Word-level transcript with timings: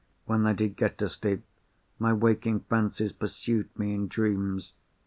When 0.25 0.47
I 0.47 0.53
did 0.53 0.77
get 0.77 0.97
to 0.97 1.09
sleep, 1.09 1.43
my 1.99 2.11
waking 2.11 2.61
fancies 2.61 3.11
pursued 3.13 3.69
me 3.77 3.93
in 3.93 4.07
dreams. 4.07 4.73